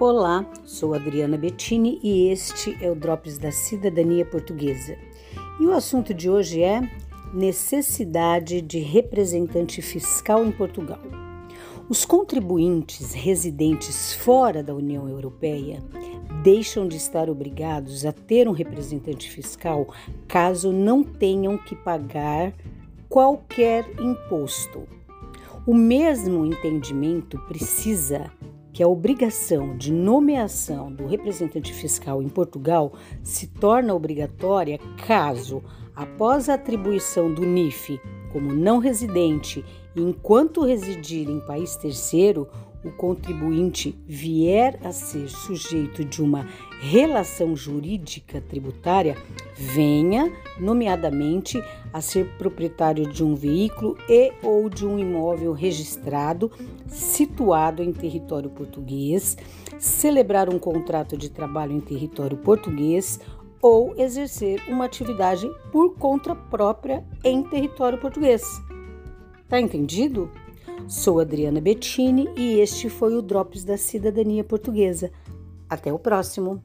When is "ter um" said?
18.10-18.52